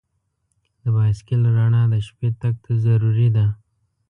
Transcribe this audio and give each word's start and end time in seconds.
د 0.81 0.83
بایسکل 0.95 1.41
رڼا 1.57 1.83
د 1.93 1.95
شپې 2.07 2.29
تګ 2.41 2.53
ته 2.63 2.71
ضروري 2.85 3.27
ده. 3.35 3.45